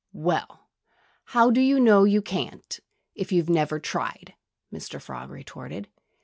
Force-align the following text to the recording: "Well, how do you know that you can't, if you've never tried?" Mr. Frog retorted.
"Well, 0.13 0.67
how 1.25 1.51
do 1.51 1.61
you 1.61 1.79
know 1.79 2.05
that 2.05 2.09
you 2.09 2.23
can't, 2.23 2.79
if 3.13 3.31
you've 3.31 3.51
never 3.51 3.79
tried?" 3.79 4.33
Mr. 4.73 4.99
Frog 4.99 5.29
retorted. 5.29 5.89